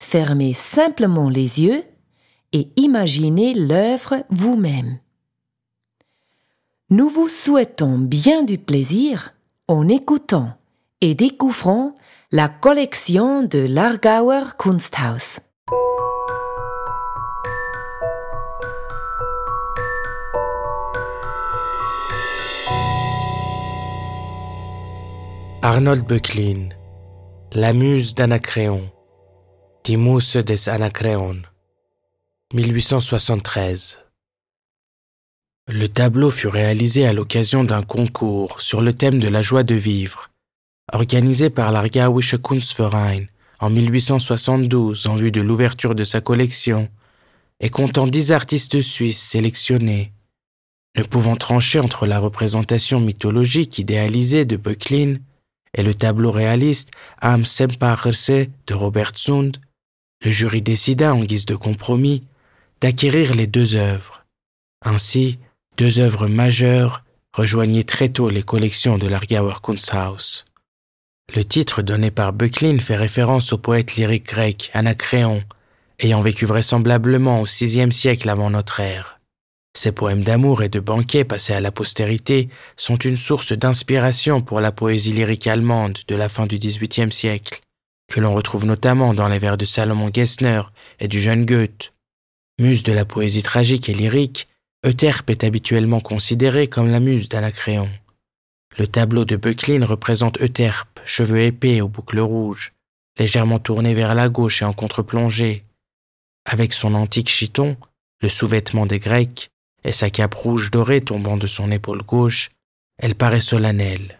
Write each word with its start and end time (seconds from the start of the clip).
fermez 0.00 0.54
simplement 0.54 1.28
les 1.28 1.60
yeux 1.60 1.84
et 2.52 2.68
imaginez 2.76 3.54
l'œuvre 3.54 4.24
vous-même. 4.30 4.98
Nous 6.90 7.08
vous 7.08 7.28
souhaitons 7.28 7.98
bien 7.98 8.42
du 8.42 8.58
plaisir 8.58 9.34
en 9.68 9.86
écoutant 9.88 10.52
et 11.00 11.14
découvrant 11.14 11.94
la 12.32 12.48
collection 12.48 13.42
de 13.42 13.60
l'Argauer 13.60 14.56
Kunsthaus. 14.58 15.40
Arnold 25.62 26.06
Böcklin, 26.06 26.70
La 27.52 27.72
muse 27.72 28.14
d'Anacréon, 28.14 28.90
Timus 29.82 30.36
des 30.36 30.68
Anacréon, 30.68 31.40
1873. 32.52 33.98
Le 35.68 35.88
tableau 35.88 36.30
fut 36.30 36.48
réalisé 36.48 37.06
à 37.06 37.14
l'occasion 37.14 37.64
d'un 37.64 37.80
concours 37.80 38.60
sur 38.60 38.82
le 38.82 38.92
thème 38.92 39.18
de 39.18 39.28
la 39.28 39.40
joie 39.40 39.62
de 39.62 39.74
vivre, 39.74 40.30
organisé 40.92 41.48
par 41.48 41.72
l'Argauische 41.72 42.36
Kunstverein 42.36 43.24
en 43.58 43.70
1872 43.70 45.06
en 45.06 45.14
vue 45.16 45.32
de 45.32 45.40
l'ouverture 45.40 45.94
de 45.94 46.04
sa 46.04 46.20
collection 46.20 46.90
et 47.58 47.70
comptant 47.70 48.06
dix 48.06 48.32
artistes 48.32 48.82
suisses 48.82 49.22
sélectionnés. 49.22 50.12
Ne 50.94 51.04
pouvant 51.04 51.36
trancher 51.36 51.80
entre 51.80 52.04
la 52.06 52.18
représentation 52.18 53.00
mythologique 53.00 53.78
idéalisée 53.78 54.44
de 54.44 54.58
Böcklin 54.58 55.16
et 55.72 55.82
le 55.82 55.94
tableau 55.94 56.32
réaliste 56.32 56.90
Am 57.22 57.46
Semparse 57.46 58.30
de 58.66 58.74
Robert 58.74 59.12
Sund, 59.14 59.56
le 60.22 60.30
jury 60.30 60.62
décida 60.62 61.14
en 61.14 61.24
guise 61.24 61.46
de 61.46 61.54
compromis 61.56 62.24
d'acquérir 62.80 63.34
les 63.34 63.46
deux 63.46 63.74
œuvres. 63.74 64.24
Ainsi, 64.84 65.38
deux 65.76 65.98
œuvres 65.98 66.26
majeures 66.26 67.04
rejoignaient 67.34 67.84
très 67.84 68.08
tôt 68.08 68.28
les 68.28 68.42
collections 68.42 68.98
de 68.98 69.06
l'Argauer 69.06 69.60
Kunsthaus. 69.62 70.44
Le 71.34 71.44
titre 71.44 71.82
donné 71.82 72.10
par 72.10 72.32
Böcklin 72.32 72.78
fait 72.80 72.96
référence 72.96 73.52
au 73.52 73.58
poète 73.58 73.94
lyrique 73.96 74.26
grec 74.26 74.70
Anacréon, 74.74 75.42
ayant 76.00 76.22
vécu 76.22 76.44
vraisemblablement 76.44 77.40
au 77.40 77.44
VIe 77.44 77.92
siècle 77.92 78.28
avant 78.28 78.50
notre 78.50 78.80
ère. 78.80 79.20
Ces 79.76 79.92
poèmes 79.92 80.24
d'amour 80.24 80.62
et 80.62 80.68
de 80.68 80.80
banquet 80.80 81.24
passés 81.24 81.52
à 81.52 81.60
la 81.60 81.70
postérité 81.70 82.48
sont 82.76 82.96
une 82.96 83.16
source 83.16 83.52
d'inspiration 83.52 84.40
pour 84.40 84.60
la 84.60 84.72
poésie 84.72 85.12
lyrique 85.12 85.46
allemande 85.46 85.98
de 86.08 86.16
la 86.16 86.28
fin 86.28 86.46
du 86.46 86.58
XVIIIe 86.58 87.12
siècle, 87.12 87.60
que 88.10 88.20
l'on 88.20 88.34
retrouve 88.34 88.66
notamment 88.66 89.14
dans 89.14 89.28
les 89.28 89.38
vers 89.38 89.56
de 89.56 89.64
Salomon 89.64 90.10
Gessner 90.12 90.62
et 90.98 91.08
du 91.08 91.20
jeune 91.20 91.46
Goethe. 91.46 91.94
Muse 92.60 92.82
de 92.82 92.92
la 92.92 93.06
poésie 93.06 93.42
tragique 93.42 93.88
et 93.88 93.94
lyrique, 93.94 94.48
Euterpe 94.84 95.30
est 95.30 95.44
habituellement 95.44 96.00
considérée 96.00 96.68
comme 96.68 96.90
la 96.90 97.00
muse 97.00 97.28
d'Anacréon. 97.28 97.88
Le 98.76 98.86
tableau 98.86 99.24
de 99.24 99.36
Böcklin 99.36 99.84
représente 99.84 100.40
Euterpe, 100.40 101.00
cheveux 101.04 101.40
épais 101.40 101.80
aux 101.80 101.88
boucles 101.88 102.20
rouges, 102.20 102.72
légèrement 103.18 103.58
tourné 103.58 103.94
vers 103.94 104.14
la 104.14 104.28
gauche 104.28 104.62
et 104.62 104.64
en 104.64 104.72
contre-plongée. 104.72 105.64
Avec 106.44 106.72
son 106.72 106.94
antique 106.94 107.28
chiton, 107.28 107.76
le 108.20 108.28
sous-vêtement 108.28 108.86
des 108.86 108.98
Grecs, 108.98 109.50
et 109.84 109.92
sa 109.92 110.10
cape 110.10 110.34
rouge 110.34 110.70
dorée 110.70 111.00
tombant 111.00 111.36
de 111.36 111.46
son 111.46 111.70
épaule 111.70 112.02
gauche, 112.02 112.50
elle 112.98 113.14
paraît 113.14 113.40
solennelle. 113.40 114.19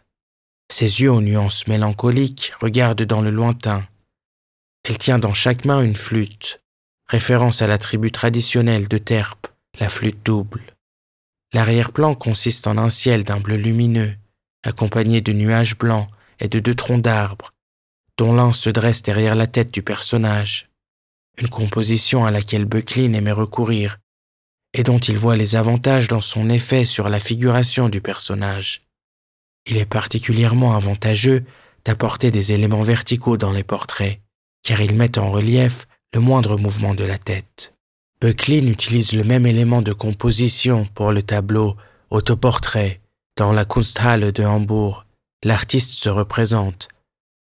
Ses 0.71 1.03
yeux 1.03 1.11
aux 1.11 1.21
nuances 1.21 1.67
mélancoliques 1.67 2.53
regardent 2.61 3.03
dans 3.03 3.21
le 3.21 3.31
lointain. 3.31 3.87
Elle 4.85 4.99
tient 4.99 5.19
dans 5.19 5.35
chaque 5.35 5.65
main 5.65 5.83
une 5.83 5.97
flûte, 5.97 6.61
référence 7.09 7.61
à 7.61 7.67
la 7.67 7.77
tribu 7.77 8.13
traditionnelle 8.13 8.87
de 8.87 8.97
Terpe, 8.97 9.49
la 9.81 9.89
flûte 9.89 10.25
double. 10.25 10.63
L'arrière-plan 11.53 12.15
consiste 12.15 12.69
en 12.69 12.79
un 12.79 12.89
ciel 12.89 13.25
d'un 13.25 13.41
bleu 13.41 13.57
lumineux, 13.57 14.15
accompagné 14.63 15.21
de 15.21 15.33
nuages 15.33 15.77
blancs 15.77 16.09
et 16.39 16.47
de 16.47 16.61
deux 16.61 16.77
troncs 16.77 17.03
d'arbres, 17.03 17.53
dont 18.17 18.33
l'un 18.33 18.53
se 18.53 18.71
dresse 18.71 19.03
derrière 19.03 19.35
la 19.35 19.49
tête 19.49 19.75
du 19.75 19.83
personnage, 19.83 20.71
une 21.37 21.49
composition 21.49 22.25
à 22.25 22.31
laquelle 22.31 22.65
Böcklin 22.65 23.13
aimait 23.15 23.33
recourir 23.33 23.99
et 24.73 24.85
dont 24.85 24.99
il 24.99 25.19
voit 25.19 25.37
les 25.37 25.57
avantages 25.57 26.07
dans 26.07 26.21
son 26.21 26.49
effet 26.49 26.85
sur 26.85 27.09
la 27.09 27.19
figuration 27.19 27.89
du 27.89 28.01
personnage. 28.01 28.83
Il 29.67 29.77
est 29.77 29.87
particulièrement 29.87 30.75
avantageux 30.75 31.45
d'apporter 31.85 32.31
des 32.31 32.53
éléments 32.53 32.83
verticaux 32.83 33.37
dans 33.37 33.53
les 33.53 33.65
portraits, 33.65 34.21
car 34.63 34.81
ils 34.81 34.95
mettent 34.95 35.19
en 35.19 35.31
relief 35.31 35.87
le 36.15 36.21
moindre 36.21 36.59
mouvement 36.59 36.95
de 36.95 37.05
la 37.05 37.19
tête. 37.19 37.75
Böcklin 38.21 38.67
utilise 38.67 39.13
le 39.13 39.25
même 39.25 39.47
élément 39.47 39.81
de 39.81 39.93
composition 39.93 40.85
pour 40.95 41.13
le 41.13 41.23
tableau 41.23 41.77
autoportrait. 42.11 43.01
Dans 43.37 43.53
la 43.53 43.65
Kunsthalle 43.65 44.33
de 44.33 44.45
Hambourg, 44.45 45.07
l'artiste 45.43 45.93
se 45.93 46.11
représente, 46.11 46.89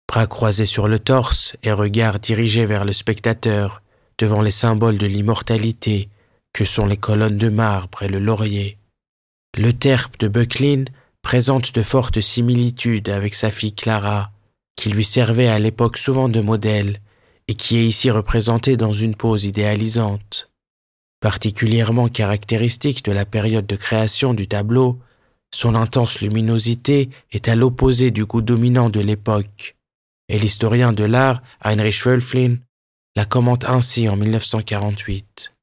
bras 0.06 0.26
croisés 0.26 0.66
sur 0.66 0.88
le 0.88 0.98
torse 0.98 1.56
et 1.62 1.72
regard 1.72 2.18
dirigé 2.20 2.66
vers 2.66 2.84
le 2.84 2.92
spectateur, 2.92 3.82
devant 4.18 4.42
les 4.42 4.50
symboles 4.50 4.98
de 4.98 5.06
l'immortalité 5.06 6.10
que 6.52 6.64
sont 6.64 6.86
les 6.86 6.96
colonnes 6.96 7.38
de 7.38 7.48
marbre 7.48 8.02
et 8.02 8.08
le 8.08 8.18
laurier. 8.18 8.78
Le 9.56 9.72
terpe 9.72 10.18
de 10.18 10.28
Böcklin 10.28 10.84
présente 11.26 11.74
de 11.74 11.82
fortes 11.82 12.20
similitudes 12.20 13.08
avec 13.08 13.34
sa 13.34 13.50
fille 13.50 13.74
Clara, 13.74 14.30
qui 14.76 14.90
lui 14.90 15.04
servait 15.04 15.48
à 15.48 15.58
l'époque 15.58 15.98
souvent 15.98 16.28
de 16.28 16.40
modèle 16.40 17.00
et 17.48 17.54
qui 17.54 17.78
est 17.78 17.84
ici 17.84 18.12
représentée 18.12 18.76
dans 18.76 18.92
une 18.92 19.16
pose 19.16 19.44
idéalisante. 19.44 20.52
Particulièrement 21.18 22.06
caractéristique 22.06 23.04
de 23.04 23.10
la 23.10 23.24
période 23.24 23.66
de 23.66 23.74
création 23.74 24.34
du 24.34 24.46
tableau, 24.46 25.00
son 25.52 25.74
intense 25.74 26.20
luminosité 26.20 27.10
est 27.32 27.48
à 27.48 27.56
l'opposé 27.56 28.12
du 28.12 28.24
goût 28.24 28.40
dominant 28.40 28.88
de 28.88 29.00
l'époque, 29.00 29.74
et 30.28 30.38
l'historien 30.38 30.92
de 30.92 31.02
l'art 31.02 31.42
Heinrich 31.60 32.06
Wölflin 32.06 32.58
la 33.16 33.24
commente 33.24 33.64
ainsi 33.64 34.08
en 34.08 34.14
1948. 34.14 35.54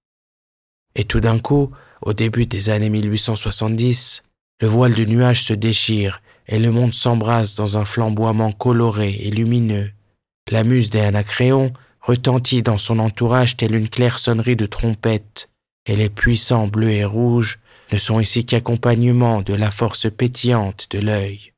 Et 0.95 1.05
tout 1.05 1.21
d'un 1.21 1.39
coup, 1.39 1.71
au 2.01 2.11
début 2.11 2.47
des 2.47 2.69
années 2.69 2.89
1870, 2.89 4.23
le 4.61 4.67
voile 4.67 4.93
de 4.93 5.05
nuages 5.05 5.43
se 5.43 5.53
déchire 5.53 6.21
et 6.47 6.59
le 6.59 6.71
monde 6.71 6.93
s'embrase 6.93 7.55
dans 7.55 7.77
un 7.77 7.85
flamboiement 7.85 8.51
coloré 8.51 9.17
et 9.21 9.31
lumineux. 9.31 9.91
La 10.51 10.63
muse 10.63 10.89
des 10.89 10.99
Anacréon 10.99 11.71
retentit 12.01 12.63
dans 12.63 12.77
son 12.77 12.99
entourage 12.99 13.55
telle 13.55 13.75
une 13.75 13.89
claire 13.89 14.19
sonnerie 14.19 14.57
de 14.57 14.65
trompette, 14.65 15.49
et 15.85 15.95
les 15.95 16.09
puissants 16.09 16.67
bleus 16.67 16.91
et 16.91 17.05
rouges 17.05 17.59
ne 17.91 17.97
sont 17.97 18.19
ici 18.19 18.45
qu'accompagnement 18.45 19.41
de 19.41 19.53
la 19.53 19.71
force 19.71 20.11
pétillante 20.11 20.87
de 20.91 20.99
l'œil. 20.99 21.52